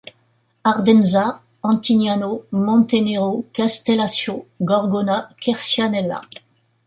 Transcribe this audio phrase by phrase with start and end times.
[0.69, 1.25] Ardenza,
[1.69, 2.31] Antignano,
[2.67, 6.19] Montenero, Castellaccio, Gorgona, Quercianella.